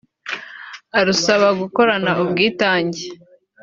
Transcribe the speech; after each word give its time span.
arusaba 0.99 1.47
gukorana 1.59 2.11
ubwitange 2.23 3.03